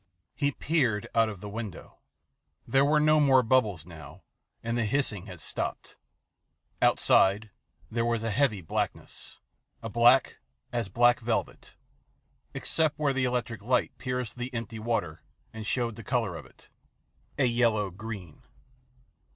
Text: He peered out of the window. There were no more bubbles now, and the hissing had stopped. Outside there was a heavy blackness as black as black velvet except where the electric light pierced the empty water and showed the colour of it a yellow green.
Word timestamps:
He 0.33 0.51
peered 0.51 1.07
out 1.13 1.29
of 1.29 1.41
the 1.41 1.47
window. 1.47 1.99
There 2.65 2.83
were 2.83 2.99
no 2.99 3.19
more 3.19 3.43
bubbles 3.43 3.85
now, 3.85 4.23
and 4.63 4.75
the 4.75 4.85
hissing 4.87 5.27
had 5.27 5.39
stopped. 5.39 5.95
Outside 6.81 7.51
there 7.91 8.03
was 8.03 8.23
a 8.23 8.31
heavy 8.31 8.61
blackness 8.61 9.39
as 9.83 9.91
black 9.91 10.39
as 10.73 10.89
black 10.89 11.19
velvet 11.19 11.75
except 12.55 12.97
where 12.97 13.13
the 13.13 13.25
electric 13.25 13.61
light 13.61 13.95
pierced 13.99 14.39
the 14.39 14.51
empty 14.55 14.79
water 14.79 15.21
and 15.53 15.67
showed 15.67 15.95
the 15.95 16.03
colour 16.03 16.35
of 16.35 16.47
it 16.47 16.69
a 17.37 17.45
yellow 17.45 17.91
green. 17.91 18.41